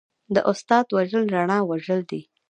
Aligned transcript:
د 0.33 0.37
استاد 0.51 0.85
وژل 0.95 1.23
رڼا 1.35 1.59
وژل 1.69 2.01
دي. 2.09 2.21